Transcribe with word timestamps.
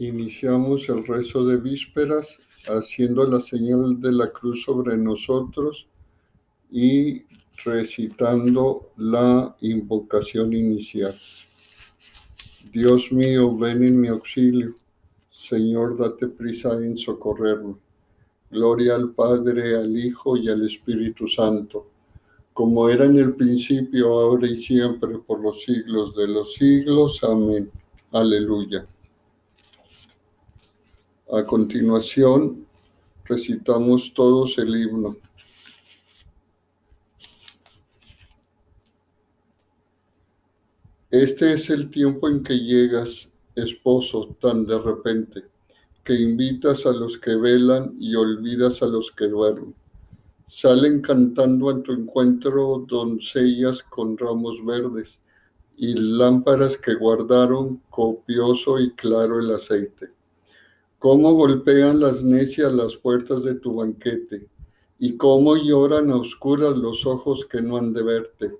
Iniciamos 0.00 0.88
el 0.88 1.06
rezo 1.06 1.44
de 1.44 1.58
vísperas 1.58 2.38
haciendo 2.68 3.22
la 3.26 3.38
señal 3.38 4.00
de 4.00 4.12
la 4.12 4.32
cruz 4.32 4.62
sobre 4.62 4.96
nosotros 4.96 5.88
y 6.70 7.24
recitando 7.62 8.92
la 8.96 9.54
invocación 9.60 10.54
inicial. 10.54 11.14
Dios 12.72 13.12
mío, 13.12 13.54
ven 13.54 13.84
en 13.84 14.00
mi 14.00 14.08
auxilio. 14.08 14.70
Señor, 15.30 15.98
date 15.98 16.28
prisa 16.28 16.72
en 16.82 16.96
socorrerme. 16.96 17.74
Gloria 18.50 18.94
al 18.94 19.12
Padre, 19.12 19.76
al 19.76 19.94
Hijo 19.94 20.34
y 20.38 20.48
al 20.48 20.64
Espíritu 20.64 21.28
Santo, 21.28 21.90
como 22.54 22.88
era 22.88 23.04
en 23.04 23.18
el 23.18 23.34
principio, 23.34 24.18
ahora 24.18 24.46
y 24.48 24.62
siempre, 24.62 25.18
por 25.18 25.42
los 25.42 25.62
siglos 25.62 26.16
de 26.16 26.26
los 26.26 26.54
siglos. 26.54 27.22
Amén. 27.22 27.70
Aleluya. 28.12 28.86
A 31.32 31.46
continuación, 31.46 32.66
recitamos 33.24 34.12
todos 34.12 34.58
el 34.58 34.74
himno. 34.76 35.16
Este 41.08 41.52
es 41.52 41.70
el 41.70 41.88
tiempo 41.88 42.28
en 42.28 42.42
que 42.42 42.58
llegas, 42.58 43.32
esposo, 43.54 44.36
tan 44.40 44.66
de 44.66 44.76
repente, 44.80 45.44
que 46.02 46.14
invitas 46.14 46.84
a 46.84 46.90
los 46.90 47.16
que 47.16 47.36
velan 47.36 47.94
y 48.00 48.16
olvidas 48.16 48.82
a 48.82 48.86
los 48.86 49.12
que 49.12 49.28
duermen. 49.28 49.72
Salen 50.48 51.00
cantando 51.00 51.70
a 51.70 51.80
tu 51.80 51.92
encuentro 51.92 52.84
doncellas 52.88 53.84
con 53.84 54.18
ramos 54.18 54.64
verdes 54.64 55.20
y 55.76 55.94
lámparas 55.94 56.76
que 56.76 56.96
guardaron 56.96 57.80
copioso 57.88 58.80
y 58.80 58.90
claro 58.96 59.38
el 59.38 59.54
aceite 59.54 60.19
cómo 61.00 61.32
golpean 61.32 61.98
las 61.98 62.22
necias 62.22 62.74
las 62.74 62.94
puertas 62.94 63.42
de 63.42 63.54
tu 63.54 63.76
banquete, 63.76 64.46
y 64.98 65.16
cómo 65.16 65.56
lloran 65.56 66.10
a 66.10 66.16
oscuras 66.16 66.76
los 66.76 67.06
ojos 67.06 67.46
que 67.46 67.62
no 67.62 67.78
han 67.78 67.94
de 67.94 68.02
verte. 68.02 68.52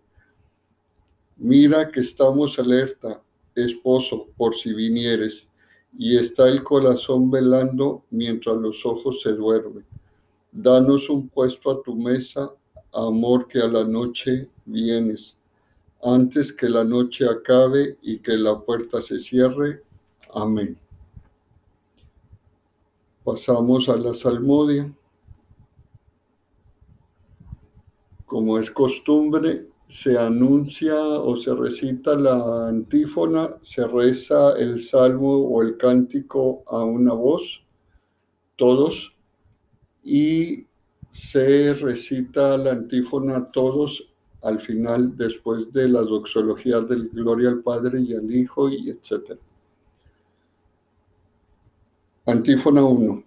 Mira 1.37 1.91
que 1.91 2.01
estamos 2.01 2.59
alerta, 2.59 3.23
esposo, 3.55 4.29
por 4.39 4.55
si 4.55 4.73
vinieres, 4.73 5.49
y 5.99 6.17
está 6.17 6.49
el 6.49 6.65
corazón 6.65 7.31
velando 7.31 8.05
mientras 8.09 8.57
los 8.57 8.87
ojos 8.87 9.21
se 9.21 9.33
duermen. 9.35 9.85
Danos 10.51 11.11
un 11.11 11.29
puesto 11.29 11.71
a 11.71 11.83
tu 11.83 11.95
mesa, 11.95 12.51
amor 12.95 13.49
que 13.49 13.59
a 13.59 13.69
la 13.69 13.85
noche 13.85 14.49
vienes, 14.65 15.37
antes 16.03 16.55
que 16.55 16.71
la 16.71 16.85
noche 16.85 17.27
acabe 17.29 17.99
y 18.01 18.19
que 18.21 18.39
la 18.39 18.59
puerta 18.59 19.03
se 19.03 19.19
cierre. 19.19 19.83
Amén. 20.33 20.79
Pasamos 23.25 23.89
a 23.89 23.97
la 23.97 24.15
salmodia. 24.15 24.91
Como 28.25 28.59
es 28.59 28.71
costumbre, 28.71 29.67
se 29.87 30.17
anuncia 30.17 30.97
o 30.97 31.37
se 31.37 31.55
recita 31.55 32.15
la 32.15 32.69
antífona, 32.69 33.57
se 33.61 33.87
reza 33.87 34.57
el 34.57 34.81
salmo 34.81 35.37
o 35.49 35.63
el 35.63 35.77
cántico 35.77 36.63
a 36.69 36.85
una 36.85 37.13
voz, 37.13 37.63
todos, 38.57 39.17
y 40.05 40.67
se 41.11 41.75
recita 41.75 42.57
la 42.57 42.73
antífona 42.73 43.51
todos 43.51 44.09
al 44.43 44.61
final, 44.61 45.17
después 45.17 45.71
de 45.73 45.89
la 45.89 46.03
doxología 46.03 46.81
del 46.81 47.09
Gloria 47.09 47.49
al 47.49 47.63
Padre 47.63 48.01
y 48.01 48.15
al 48.15 48.33
Hijo, 48.35 48.71
y 48.71 48.91
etcétera. 48.91 49.41
Antífona 52.31 52.85
1. 52.85 53.25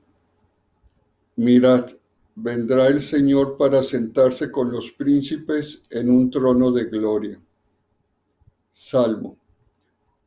Mirad, 1.35 1.89
vendrá 2.35 2.87
el 2.87 3.01
Señor 3.01 3.57
para 3.57 3.83
sentarse 3.83 4.49
con 4.49 4.71
los 4.71 4.91
príncipes 4.91 5.83
en 5.89 6.09
un 6.09 6.31
trono 6.31 6.71
de 6.71 6.85
gloria. 6.85 7.37
Salmo. 8.71 9.37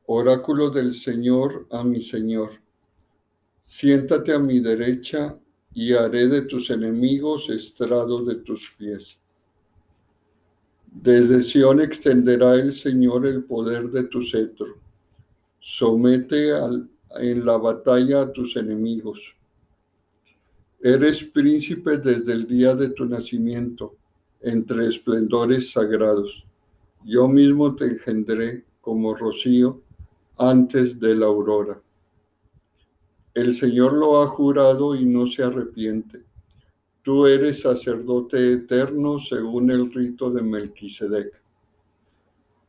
Oráculo 0.08 0.68
del 0.68 0.92
Señor 0.92 1.66
a 1.70 1.84
mi 1.84 2.02
Señor. 2.02 2.50
Siéntate 3.62 4.34
a 4.34 4.38
mi 4.38 4.60
derecha 4.60 5.38
y 5.72 5.94
haré 5.94 6.28
de 6.28 6.42
tus 6.42 6.68
enemigos 6.68 7.48
estrado 7.48 8.22
de 8.26 8.34
tus 8.34 8.74
pies. 8.76 9.18
Desde 10.92 11.40
Sión 11.40 11.80
extenderá 11.80 12.56
el 12.56 12.74
Señor 12.74 13.24
el 13.24 13.42
poder 13.44 13.88
de 13.88 14.04
tu 14.04 14.20
cetro. 14.20 14.78
Somete 15.60 16.52
al 16.52 16.90
en 17.20 17.44
la 17.44 17.56
batalla 17.56 18.22
a 18.22 18.32
tus 18.32 18.56
enemigos. 18.56 19.34
Eres 20.80 21.24
príncipe 21.24 21.98
desde 21.98 22.32
el 22.32 22.46
día 22.46 22.74
de 22.74 22.90
tu 22.90 23.06
nacimiento, 23.06 23.96
entre 24.40 24.86
esplendores 24.86 25.72
sagrados. 25.72 26.44
Yo 27.04 27.28
mismo 27.28 27.74
te 27.74 27.86
engendré 27.86 28.64
como 28.80 29.14
rocío 29.14 29.82
antes 30.38 31.00
de 31.00 31.14
la 31.14 31.26
aurora. 31.26 31.80
El 33.34 33.54
Señor 33.54 33.92
lo 33.94 34.22
ha 34.22 34.28
jurado 34.28 34.94
y 34.94 35.04
no 35.04 35.26
se 35.26 35.42
arrepiente. 35.42 36.22
Tú 37.02 37.26
eres 37.26 37.60
sacerdote 37.60 38.52
eterno 38.52 39.18
según 39.18 39.70
el 39.70 39.92
rito 39.92 40.30
de 40.30 40.42
Melquisedec. 40.42 41.40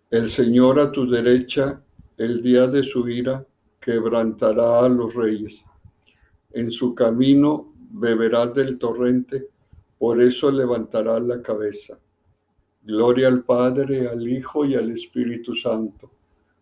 El 0.09 0.29
Señor 0.29 0.79
a 0.79 0.91
tu 0.91 1.09
derecha, 1.09 1.81
el 2.17 2.41
día 2.41 2.67
de 2.67 2.83
su 2.83 3.07
ira, 3.09 3.45
quebrantará 3.87 4.79
a 4.79 4.89
los 4.89 5.15
reyes. 5.15 5.63
En 6.51 6.71
su 6.71 6.93
camino 6.93 7.73
beberá 7.89 8.45
del 8.45 8.77
torrente, 8.77 9.47
por 9.97 10.21
eso 10.21 10.51
levantará 10.51 11.21
la 11.21 11.41
cabeza. 11.41 11.97
Gloria 12.83 13.29
al 13.29 13.45
Padre, 13.45 14.09
al 14.09 14.27
Hijo 14.27 14.65
y 14.65 14.75
al 14.75 14.91
Espíritu 14.91 15.55
Santo, 15.55 16.11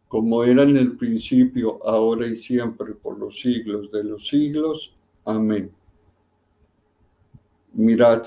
como 0.08 0.44
era 0.44 0.62
en 0.62 0.78
el 0.78 0.96
principio, 0.98 1.80
ahora 1.84 2.28
y 2.28 2.36
siempre, 2.36 2.94
por 2.94 3.18
los 3.18 3.42
siglos 3.42 3.92
de 3.92 4.04
los 4.04 4.28
siglos. 4.28 4.94
Amén. 5.26 5.72
Mirad, 7.74 8.22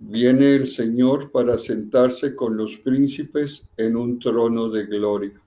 viene 0.00 0.56
el 0.56 0.66
Señor 0.66 1.30
para 1.30 1.58
sentarse 1.58 2.34
con 2.34 2.56
los 2.56 2.76
príncipes 2.78 3.68
en 3.76 3.96
un 3.96 4.18
trono 4.18 4.68
de 4.68 4.84
gloria. 4.86 5.40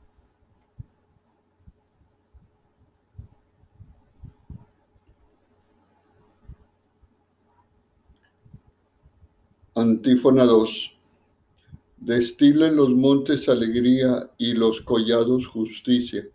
Antífona 9.79 10.43
2. 10.43 10.97
Destilen 11.99 12.75
los 12.75 12.89
montes 12.89 13.47
alegría 13.47 14.29
y 14.37 14.51
los 14.51 14.81
collados 14.81 15.47
justicia, 15.47 16.27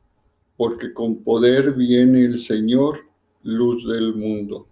porque 0.56 0.94
con 0.94 1.22
poder 1.22 1.74
viene 1.74 2.24
el 2.24 2.38
Señor, 2.38 3.00
luz 3.42 3.86
del 3.86 4.14
mundo. 4.14 4.66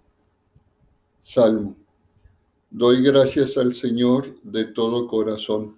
Salmo. 1.20 1.76
Doy 2.70 3.02
gracias 3.02 3.58
al 3.58 3.74
Señor 3.74 4.40
de 4.42 4.64
todo 4.64 5.06
corazón, 5.06 5.76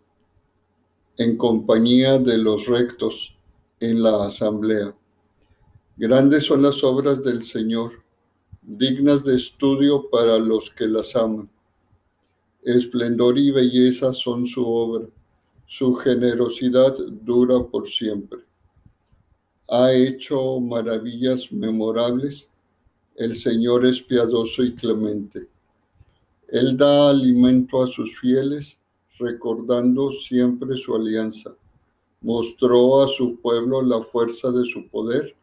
en 1.19 1.37
compañía 1.37 2.21
de 2.21 2.39
los 2.39 2.69
rectos 2.69 3.37
en 3.81 4.05
la 4.05 4.25
asamblea. 4.25 4.95
Grandes 5.97 6.45
son 6.45 6.63
las 6.63 6.85
obras 6.85 7.25
del 7.25 7.43
Señor, 7.43 7.91
dignas 8.63 9.25
de 9.25 9.35
estudio 9.35 10.09
para 10.11 10.39
los 10.39 10.71
que 10.71 10.87
las 10.87 11.17
aman 11.17 11.51
Esplendor 12.65 13.37
y 13.37 13.51
belleza 13.51 14.15
son 14.15 14.47
su 14.47 14.67
obra, 14.67 15.07
su 15.67 15.95
generosidad 15.97 16.97
dura 16.97 17.63
por 17.63 17.87
siempre. 17.87 18.39
Ha 19.69 19.93
hecho 19.93 20.61
maravillas 20.61 21.53
memorables, 21.53 22.49
el 23.17 23.37
Señor 23.37 23.85
es 23.85 24.01
piadoso 24.01 24.65
y 24.65 24.75
clemente. 24.75 25.47
Él 26.49 26.75
da 26.77 27.11
alimento 27.11 27.83
a 27.83 27.87
sus 27.87 28.19
fieles, 28.19 28.79
recordando 29.19 30.11
siempre 30.11 30.75
su 30.77 30.95
alianza. 30.95 31.55
Mostró 32.23 33.03
a 33.03 33.09
su 33.09 33.41
pueblo 33.41 33.83
la 33.83 34.01
fuerza 34.01 34.51
de 34.51 34.65
su 34.65 34.89
poder, 34.89 35.35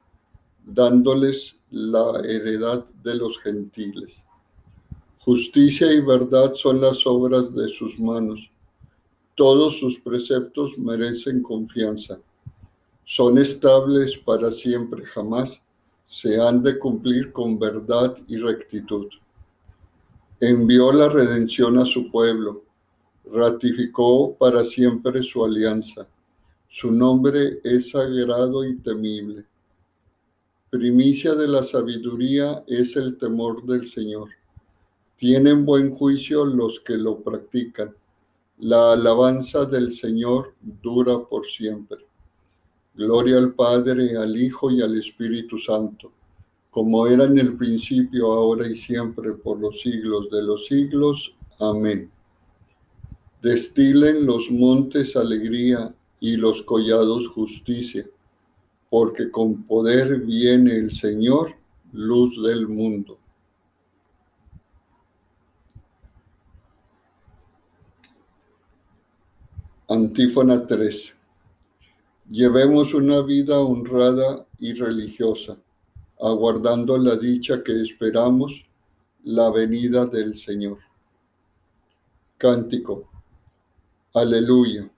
dándoles 0.66 1.60
la 1.70 2.20
heredad 2.26 2.84
de 3.04 3.14
los 3.14 3.40
gentiles. 3.40 4.24
Justicia 5.24 5.94
y 5.94 6.02
verdad 6.02 6.56
son 6.56 6.82
las 6.82 7.06
obras 7.06 7.54
de 7.54 7.68
sus 7.68 8.00
manos. 8.00 8.50
Todos 9.36 9.78
sus 9.78 10.00
preceptos 10.00 10.80
merecen 10.80 11.44
confianza. 11.44 12.20
Son 13.06 13.38
estables 13.38 14.18
para 14.18 14.50
siempre, 14.50 15.06
jamás 15.06 15.62
se 16.06 16.42
han 16.42 16.64
de 16.64 16.80
cumplir 16.80 17.32
con 17.32 17.60
verdad 17.60 18.16
y 18.28 18.38
rectitud. 18.38 19.10
Envió 20.40 20.92
la 20.92 21.08
redención 21.08 21.78
a 21.78 21.86
su 21.86 22.10
pueblo, 22.10 22.64
ratificó 23.32 24.34
para 24.34 24.66
siempre 24.66 25.22
su 25.22 25.46
alianza. 25.46 26.08
Su 26.68 26.92
nombre 26.92 27.60
es 27.64 27.92
sagrado 27.92 28.66
y 28.66 28.76
temible. 28.78 29.46
Primicia 30.72 31.36
de 31.36 31.48
la 31.48 31.62
sabiduría 31.62 32.64
es 32.66 32.96
el 32.96 33.20
temor 33.20 33.64
del 33.68 33.86
Señor. 33.86 34.41
Tienen 35.22 35.68
buen 35.68 35.92
juicio 35.92 36.46
los 36.46 36.80
que 36.80 36.98
lo 36.98 37.20
practican. 37.20 37.94
La 38.58 38.94
alabanza 38.94 39.66
del 39.66 39.94
Señor 39.94 40.56
dura 40.82 41.20
por 41.30 41.46
siempre. 41.46 42.00
Gloria 42.96 43.38
al 43.38 43.54
Padre, 43.54 44.18
al 44.18 44.36
Hijo 44.36 44.72
y 44.72 44.82
al 44.82 44.98
Espíritu 44.98 45.60
Santo, 45.60 46.12
como 46.72 47.06
era 47.06 47.26
en 47.26 47.38
el 47.38 47.56
principio, 47.56 48.32
ahora 48.32 48.68
y 48.68 48.76
siempre, 48.76 49.34
por 49.34 49.60
los 49.60 49.82
siglos 49.82 50.28
de 50.32 50.42
los 50.42 50.66
siglos. 50.66 51.36
Amén. 51.60 52.10
Destilen 53.44 54.26
los 54.26 54.50
montes 54.50 55.16
alegría 55.16 55.94
y 56.20 56.36
los 56.36 56.64
collados 56.64 57.28
justicia 57.28 58.08
porque 58.90 59.30
con 59.30 59.66
poder 59.66 60.22
viene 60.22 60.78
el 60.78 60.92
Señor, 60.92 61.56
luz 61.94 62.42
del 62.42 62.68
mundo. 62.68 63.21
Antífona 69.92 70.66
3. 70.66 71.16
Llevemos 72.30 72.94
una 72.94 73.22
vida 73.24 73.60
honrada 73.60 74.48
y 74.58 74.72
religiosa, 74.72 75.58
aguardando 76.18 76.98
la 76.98 77.18
dicha 77.18 77.62
que 77.62 77.82
esperamos, 77.82 78.66
la 79.26 79.50
venida 79.50 80.06
del 80.06 80.38
Señor. 80.38 80.78
Cántico. 82.38 83.10
Aleluya. 84.14 84.90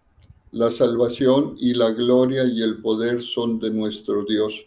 La 0.52 0.70
salvación 0.70 1.56
y 1.58 1.74
la 1.74 1.90
gloria 1.90 2.44
y 2.46 2.62
el 2.62 2.80
poder 2.80 3.24
son 3.24 3.58
de 3.58 3.72
nuestro 3.72 4.24
Dios, 4.24 4.64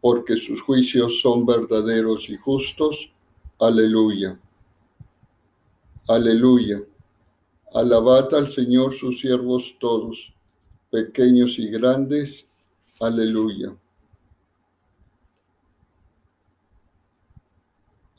porque 0.00 0.36
sus 0.36 0.60
juicios 0.60 1.20
son 1.20 1.46
verdaderos 1.46 2.28
y 2.30 2.36
justos. 2.36 3.12
Aleluya. 3.60 4.40
Aleluya. 6.08 6.82
Alabad 7.74 8.34
al 8.34 8.48
Señor 8.48 8.92
sus 8.92 9.20
siervos 9.20 9.76
todos, 9.78 10.32
pequeños 10.90 11.58
y 11.58 11.68
grandes. 11.68 12.48
Aleluya. 13.00 13.76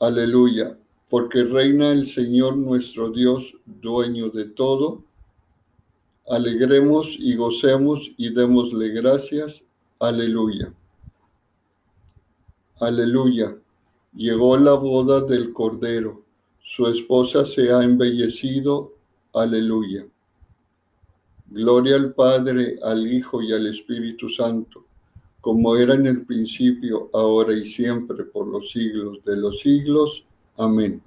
Aleluya, 0.00 0.78
porque 1.08 1.44
reina 1.44 1.90
el 1.90 2.06
Señor 2.06 2.56
nuestro 2.56 3.10
Dios, 3.10 3.54
dueño 3.66 4.30
de 4.30 4.46
todo 4.46 5.04
Alegremos 6.28 7.16
y 7.18 7.34
gocemos 7.34 8.12
y 8.16 8.32
démosle 8.32 8.90
gracias. 8.90 9.64
Aleluya. 9.98 10.72
Aleluya. 12.80 13.56
Llegó 14.14 14.56
la 14.56 14.74
boda 14.74 15.20
del 15.20 15.52
Cordero. 15.52 16.22
Su 16.60 16.86
esposa 16.86 17.44
se 17.44 17.72
ha 17.72 17.82
embellecido. 17.82 18.94
Aleluya. 19.34 20.06
Gloria 21.48 21.96
al 21.96 22.14
Padre, 22.14 22.78
al 22.82 23.06
Hijo 23.10 23.42
y 23.42 23.52
al 23.52 23.66
Espíritu 23.66 24.28
Santo, 24.28 24.84
como 25.40 25.76
era 25.76 25.94
en 25.94 26.06
el 26.06 26.24
principio, 26.24 27.10
ahora 27.12 27.52
y 27.54 27.64
siempre, 27.66 28.24
por 28.24 28.46
los 28.46 28.70
siglos 28.70 29.18
de 29.24 29.36
los 29.36 29.60
siglos. 29.60 30.24
Amén. 30.58 31.02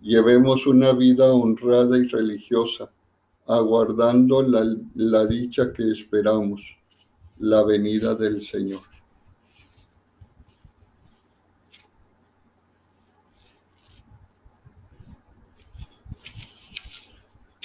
Llevemos 0.00 0.66
una 0.66 0.92
vida 0.92 1.32
honrada 1.32 1.96
y 1.96 2.06
religiosa 2.08 2.90
aguardando 3.46 4.42
la, 4.42 5.26
dicha 5.26 5.72
que 5.72 5.90
esperamos, 5.90 6.78
la 7.38 7.62
venida 7.64 8.14
del 8.14 8.40
Señor. 8.40 8.80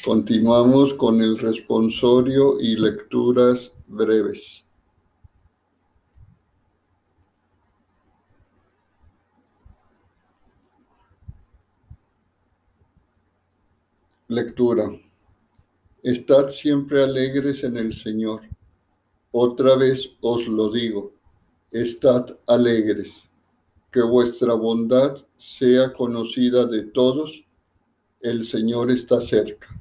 Continuamos 0.08 0.94
con 0.94 1.20
el 1.20 1.38
responsorio 1.38 2.62
y 2.62 2.78
lecturas 2.78 3.74
breves. 3.88 4.66
Lectura. 14.30 14.90
Estad 16.02 16.48
siempre 16.52 17.04
alegres 17.04 17.66
en 17.66 17.76
el 17.76 17.94
Señor. 17.94 18.44
Otra 19.32 19.76
vez 19.76 20.16
os 20.22 20.48
lo 20.48 20.72
digo, 20.72 21.16
estad 21.70 22.28
alegres, 22.48 23.28
que 23.92 24.04
vuestra 24.04 24.54
bondad 24.54 25.18
sea 25.36 25.92
conocida 25.92 26.66
de 26.66 26.84
todos, 26.84 27.46
el 28.22 28.46
Señor 28.46 28.90
está 28.90 29.20
cerca. 29.20 29.78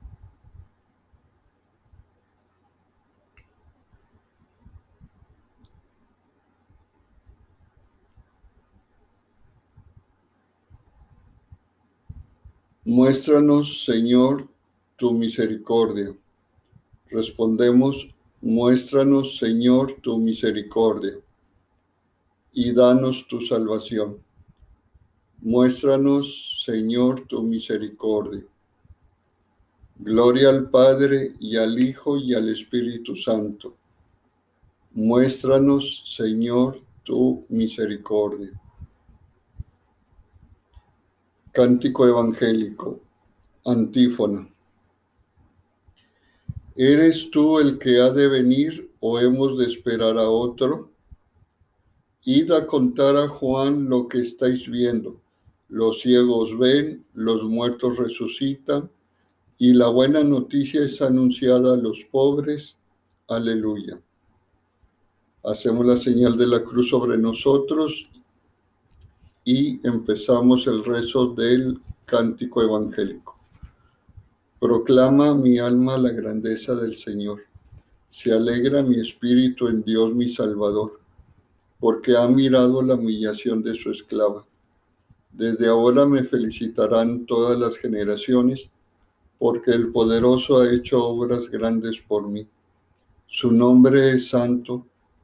Muéstranos, 12.88 13.85
Señor, 13.85 14.49
tu 14.94 15.11
misericordia. 15.11 16.17
Respondemos, 17.11 18.15
muéstranos, 18.41 19.38
Señor, 19.38 19.94
tu 20.00 20.19
misericordia 20.19 21.19
y 22.53 22.73
danos 22.73 23.27
tu 23.27 23.41
salvación. 23.41 24.19
Muéstranos, 25.38 26.62
Señor, 26.65 27.23
tu 27.23 27.43
misericordia. 27.43 28.47
Gloria 29.99 30.50
al 30.50 30.71
Padre 30.71 31.35
y 31.41 31.56
al 31.56 31.77
Hijo 31.81 32.17
y 32.19 32.35
al 32.35 32.49
Espíritu 32.49 33.17
Santo. 33.17 33.75
Muéstranos, 34.93 36.05
Señor, 36.06 36.81
tu 37.03 37.47
misericordia. 37.49 38.53
Cántico 41.56 42.06
Evangélico. 42.06 43.00
Antífona. 43.64 44.47
¿Eres 46.76 47.31
tú 47.31 47.58
el 47.58 47.79
que 47.79 47.99
ha 47.99 48.11
de 48.11 48.29
venir 48.29 48.93
o 49.00 49.19
hemos 49.19 49.56
de 49.56 49.64
esperar 49.64 50.19
a 50.19 50.29
otro? 50.29 50.91
Id 52.26 52.53
a 52.53 52.67
contar 52.67 53.17
a 53.17 53.26
Juan 53.26 53.88
lo 53.88 54.07
que 54.07 54.19
estáis 54.19 54.69
viendo. 54.69 55.19
Los 55.71 56.02
ciegos 56.02 56.59
ven, 56.59 57.07
los 57.14 57.45
muertos 57.45 57.97
resucitan, 57.97 58.90
y 59.59 59.73
la 59.73 59.88
buena 59.88 60.23
noticia 60.23 60.85
es 60.85 61.00
anunciada 61.00 61.73
a 61.73 61.78
los 61.78 62.04
pobres. 62.04 62.76
Aleluya. 63.28 63.99
Hacemos 65.42 65.87
la 65.87 65.97
señal 65.97 66.37
de 66.37 66.49
la 66.49 66.62
cruz 66.62 66.90
sobre 66.90 67.16
nosotros 67.16 68.11
y 69.49 69.79
empezamos 69.87 70.67
el 70.67 70.85
rezo 70.85 71.29
del 71.29 71.81
cántico 72.05 72.65
evangélico. 72.65 73.38
Proclama 74.59 75.35
mi 75.35 75.59
alma 75.61 75.97
la 75.97 76.11
grandeza 76.11 76.75
del 76.75 76.97
Señor. 76.97 77.43
Se 78.09 78.33
alegra 78.33 78.83
mi 78.83 78.99
espíritu 78.99 79.69
en 79.69 79.85
Dios 79.85 80.12
mi 80.17 80.29
Salvador, 80.29 80.99
porque 81.79 82.17
ha 82.17 82.26
mirado 82.26 82.83
la 82.83 82.95
humillación 82.95 83.62
de 83.62 83.76
su 83.76 83.93
esclava. 83.93 84.45
Desde 85.31 85.69
ahora 85.69 86.07
me 86.07 86.25
felicitarán 86.25 87.25
todas 87.25 87.57
las 87.57 87.79
generaciones, 87.79 88.69
porque 89.38 89.71
el 89.71 89.93
poderoso 89.93 90.59
ha 90.59 90.73
hecho 90.73 91.05
obras 91.05 91.50
grandes 91.50 92.00
por 92.00 92.29
mí. 92.29 92.49
Su 93.29 93.53
nombre 93.53 94.11
es 94.11 94.26
santo 94.26 94.85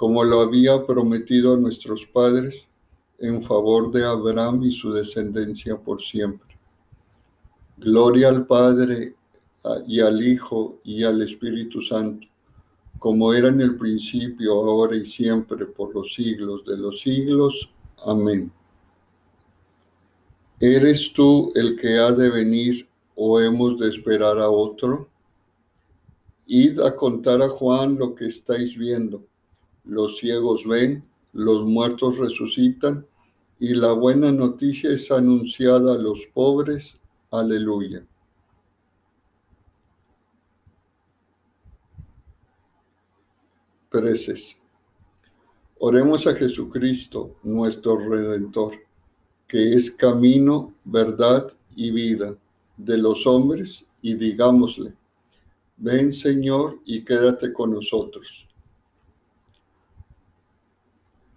como 0.00 0.24
lo 0.24 0.40
había 0.40 0.86
prometido 0.86 1.52
a 1.52 1.58
nuestros 1.58 2.06
padres, 2.06 2.70
en 3.18 3.42
favor 3.42 3.92
de 3.92 4.02
Abraham 4.02 4.64
y 4.64 4.72
su 4.72 4.94
descendencia 4.94 5.76
por 5.76 6.00
siempre. 6.00 6.58
Gloria 7.76 8.28
al 8.28 8.46
Padre 8.46 9.14
y 9.86 10.00
al 10.00 10.26
Hijo 10.26 10.80
y 10.84 11.04
al 11.04 11.20
Espíritu 11.20 11.82
Santo, 11.82 12.26
como 12.98 13.34
era 13.34 13.48
en 13.48 13.60
el 13.60 13.76
principio, 13.76 14.54
ahora 14.54 14.96
y 14.96 15.04
siempre, 15.04 15.66
por 15.66 15.94
los 15.94 16.14
siglos 16.14 16.64
de 16.64 16.78
los 16.78 17.02
siglos. 17.02 17.70
Amén. 18.06 18.50
¿Eres 20.58 21.12
tú 21.12 21.52
el 21.54 21.76
que 21.76 21.98
ha 21.98 22.10
de 22.10 22.30
venir 22.30 22.88
o 23.14 23.38
hemos 23.38 23.78
de 23.78 23.90
esperar 23.90 24.38
a 24.38 24.48
otro? 24.48 25.10
Id 26.46 26.80
a 26.80 26.96
contar 26.96 27.42
a 27.42 27.50
Juan 27.50 27.98
lo 27.98 28.14
que 28.14 28.24
estáis 28.24 28.78
viendo. 28.78 29.28
Los 29.84 30.18
ciegos 30.18 30.66
ven, 30.66 31.04
los 31.32 31.64
muertos 31.64 32.18
resucitan 32.18 33.06
y 33.58 33.74
la 33.74 33.92
buena 33.92 34.32
noticia 34.32 34.90
es 34.90 35.10
anunciada 35.10 35.94
a 35.94 35.98
los 35.98 36.26
pobres. 36.26 36.98
Aleluya. 37.30 38.04
Preces. 43.90 44.56
Oremos 45.78 46.26
a 46.26 46.34
Jesucristo, 46.34 47.34
nuestro 47.42 47.96
Redentor, 47.96 48.74
que 49.48 49.72
es 49.72 49.90
camino, 49.90 50.74
verdad 50.84 51.50
y 51.74 51.90
vida 51.90 52.36
de 52.76 52.98
los 52.98 53.26
hombres, 53.26 53.86
y 54.02 54.14
digámosle, 54.14 54.94
ven 55.76 56.12
Señor 56.12 56.80
y 56.84 57.02
quédate 57.04 57.52
con 57.52 57.72
nosotros. 57.72 58.49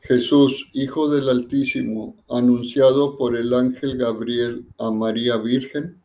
Jesús, 0.03 0.69
Hijo 0.73 1.07
del 1.07 1.29
Altísimo, 1.29 2.17
anunciado 2.29 3.17
por 3.17 3.37
el 3.37 3.53
ángel 3.53 3.97
Gabriel 3.97 4.67
a 4.77 4.91
María 4.91 5.37
Virgen, 5.37 5.97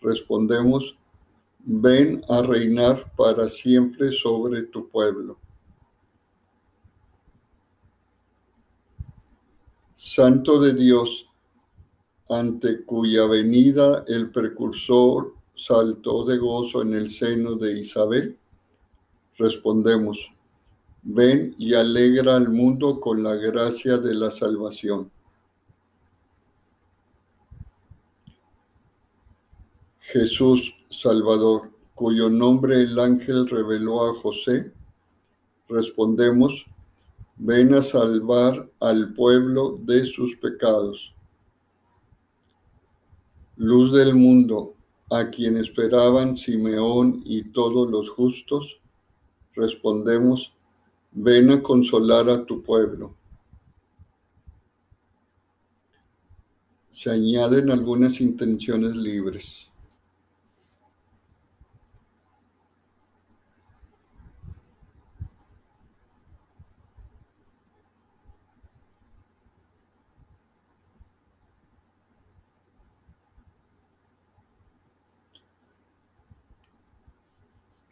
respondemos, 0.00 0.96
ven 1.58 2.22
a 2.28 2.42
reinar 2.42 3.12
para 3.16 3.48
siempre 3.48 4.12
sobre 4.12 4.62
tu 4.62 4.88
pueblo. 4.88 5.40
Santo 9.96 10.60
de 10.60 10.74
Dios, 10.74 11.28
ante 12.28 12.84
cuya 12.84 13.26
venida 13.26 14.04
el 14.06 14.30
precursor 14.30 15.34
saltó 15.52 16.24
de 16.24 16.38
gozo 16.38 16.80
en 16.82 16.94
el 16.94 17.10
seno 17.10 17.56
de 17.56 17.80
Isabel, 17.80 18.38
respondemos, 19.36 20.30
ven 21.08 21.54
y 21.56 21.72
alegra 21.74 22.34
al 22.34 22.50
mundo 22.50 22.98
con 22.98 23.22
la 23.22 23.36
gracia 23.36 23.96
de 23.96 24.12
la 24.12 24.28
salvación. 24.32 25.08
Jesús 30.00 30.76
Salvador, 30.88 31.70
cuyo 31.94 32.28
nombre 32.28 32.82
el 32.82 32.98
ángel 32.98 33.48
reveló 33.48 34.08
a 34.08 34.14
José, 34.14 34.72
respondemos, 35.68 36.66
ven 37.36 37.74
a 37.74 37.82
salvar 37.82 38.68
al 38.80 39.14
pueblo 39.14 39.78
de 39.82 40.04
sus 40.06 40.34
pecados. 40.36 41.14
Luz 43.56 43.92
del 43.92 44.16
mundo, 44.16 44.74
a 45.10 45.30
quien 45.30 45.56
esperaban 45.56 46.36
Simeón 46.36 47.22
y 47.24 47.44
todos 47.44 47.88
los 47.88 48.10
justos, 48.10 48.80
respondemos, 49.54 50.55
Ven 51.18 51.50
a 51.50 51.62
consolar 51.62 52.28
a 52.28 52.44
tu 52.44 52.62
pueblo. 52.62 53.14
Se 56.90 57.10
añaden 57.10 57.70
algunas 57.70 58.20
intenciones 58.20 58.94
libres. 58.94 59.70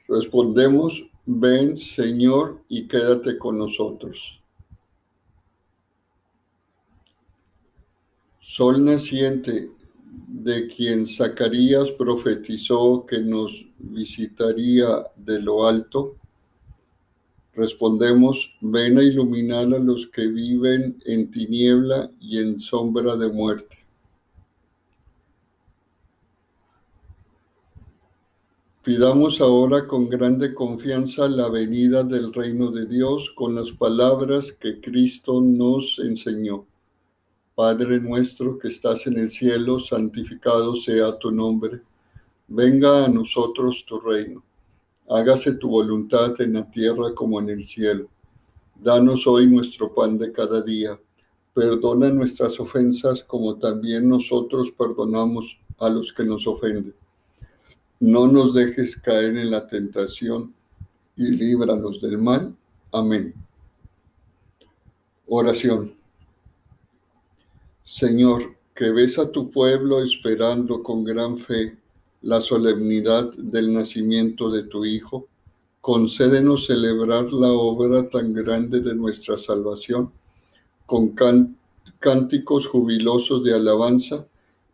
Respondemos 0.06 1.10
Ven, 1.26 1.76
Señor, 1.76 2.60
y 2.68 2.86
quédate 2.86 3.38
con 3.38 3.56
nosotros. 3.56 4.42
Sol 8.40 8.84
naciente, 8.84 9.70
de 10.28 10.66
quien 10.66 11.06
Zacarías 11.06 11.90
profetizó 11.92 13.06
que 13.06 13.20
nos 13.20 13.66
visitaría 13.78 14.86
de 15.16 15.40
lo 15.40 15.66
alto, 15.66 16.16
respondemos, 17.54 18.56
ven 18.60 18.98
a 18.98 19.02
iluminar 19.02 19.72
a 19.72 19.78
los 19.78 20.06
que 20.08 20.26
viven 20.26 20.98
en 21.06 21.30
tiniebla 21.30 22.10
y 22.20 22.38
en 22.38 22.60
sombra 22.60 23.16
de 23.16 23.32
muerte 23.32 23.83
Pidamos 28.84 29.40
ahora 29.40 29.86
con 29.86 30.10
grande 30.10 30.52
confianza 30.52 31.26
la 31.26 31.48
venida 31.48 32.04
del 32.04 32.34
reino 32.34 32.70
de 32.70 32.84
Dios 32.84 33.32
con 33.34 33.54
las 33.54 33.70
palabras 33.70 34.52
que 34.52 34.78
Cristo 34.78 35.40
nos 35.40 35.98
enseñó. 36.00 36.66
Padre 37.54 37.98
nuestro 37.98 38.58
que 38.58 38.68
estás 38.68 39.06
en 39.06 39.16
el 39.16 39.30
cielo, 39.30 39.78
santificado 39.78 40.76
sea 40.76 41.18
tu 41.18 41.32
nombre. 41.32 41.80
Venga 42.46 43.06
a 43.06 43.08
nosotros 43.08 43.86
tu 43.88 43.98
reino. 44.00 44.44
Hágase 45.08 45.54
tu 45.54 45.70
voluntad 45.70 46.38
en 46.42 46.52
la 46.52 46.70
tierra 46.70 47.14
como 47.14 47.40
en 47.40 47.48
el 47.48 47.64
cielo. 47.64 48.10
Danos 48.78 49.26
hoy 49.26 49.46
nuestro 49.46 49.94
pan 49.94 50.18
de 50.18 50.30
cada 50.30 50.60
día. 50.60 51.00
Perdona 51.54 52.10
nuestras 52.10 52.60
ofensas 52.60 53.24
como 53.24 53.56
también 53.56 54.06
nosotros 54.06 54.70
perdonamos 54.72 55.58
a 55.78 55.88
los 55.88 56.12
que 56.12 56.24
nos 56.24 56.46
ofenden 56.46 56.94
no 58.04 58.26
nos 58.26 58.52
dejes 58.52 58.96
caer 58.96 59.34
en 59.38 59.50
la 59.50 59.66
tentación 59.66 60.54
y 61.16 61.30
líbranos 61.30 62.02
del 62.02 62.18
mal. 62.18 62.54
Amén. 62.92 63.32
Oración. 65.26 65.94
Señor, 67.82 68.56
que 68.74 68.90
ves 68.90 69.18
a 69.18 69.32
tu 69.32 69.48
pueblo 69.48 70.02
esperando 70.02 70.82
con 70.82 71.02
gran 71.02 71.38
fe 71.38 71.78
la 72.20 72.42
solemnidad 72.42 73.32
del 73.38 73.72
nacimiento 73.72 74.50
de 74.50 74.64
tu 74.64 74.84
Hijo, 74.84 75.26
concédenos 75.80 76.66
celebrar 76.66 77.32
la 77.32 77.52
obra 77.52 78.10
tan 78.10 78.34
grande 78.34 78.80
de 78.80 78.94
nuestra 78.94 79.38
salvación 79.38 80.12
con 80.84 81.14
cánticos 81.98 82.66
jubilosos 82.66 83.42
de 83.44 83.54
alabanza 83.54 84.26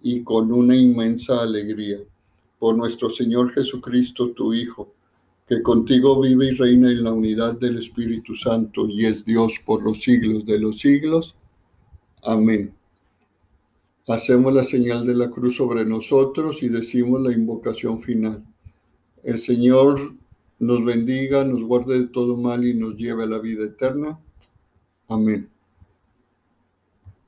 y 0.02 0.24
con 0.24 0.52
una 0.52 0.74
inmensa 0.74 1.40
alegría 1.40 2.00
por 2.60 2.76
nuestro 2.76 3.08
Señor 3.08 3.50
Jesucristo, 3.52 4.32
tu 4.32 4.52
Hijo, 4.52 4.92
que 5.48 5.62
contigo 5.62 6.20
vive 6.20 6.48
y 6.48 6.50
reina 6.50 6.90
en 6.90 7.02
la 7.02 7.10
unidad 7.10 7.54
del 7.54 7.78
Espíritu 7.78 8.34
Santo 8.34 8.86
y 8.86 9.06
es 9.06 9.24
Dios 9.24 9.54
por 9.64 9.82
los 9.82 10.02
siglos 10.02 10.44
de 10.44 10.60
los 10.60 10.78
siglos. 10.78 11.34
Amén. 12.22 12.72
Hacemos 14.06 14.52
la 14.52 14.62
señal 14.62 15.06
de 15.06 15.14
la 15.14 15.30
cruz 15.30 15.56
sobre 15.56 15.86
nosotros 15.86 16.62
y 16.62 16.68
decimos 16.68 17.22
la 17.22 17.32
invocación 17.32 18.02
final. 18.02 18.44
El 19.24 19.38
Señor 19.38 19.98
nos 20.58 20.84
bendiga, 20.84 21.44
nos 21.44 21.64
guarde 21.64 21.98
de 21.98 22.08
todo 22.08 22.36
mal 22.36 22.66
y 22.66 22.74
nos 22.74 22.96
lleve 22.96 23.24
a 23.24 23.26
la 23.26 23.38
vida 23.38 23.64
eterna. 23.64 24.20
Amén. 25.08 25.48